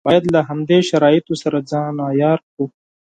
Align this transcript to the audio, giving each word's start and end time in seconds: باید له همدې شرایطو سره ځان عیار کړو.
باید 0.07 0.23
له 0.33 0.39
همدې 0.49 0.77
شرایطو 0.89 1.33
سره 1.43 1.57
ځان 1.71 1.93
عیار 2.09 2.39
کړو. 2.49 2.65